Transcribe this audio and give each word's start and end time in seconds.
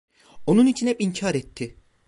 Onun 0.47 0.65
için 0.65 0.87
hep 0.87 1.01
inkar 1.01 1.35
etti. 1.35 1.77